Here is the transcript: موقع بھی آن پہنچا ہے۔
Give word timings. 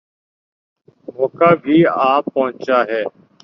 موقع 1.15 1.53
بھی 1.63 1.85
آن 1.85 2.21
پہنچا 2.33 2.79
ہے۔ 2.83 3.03